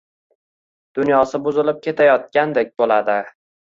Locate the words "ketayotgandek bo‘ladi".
1.87-3.25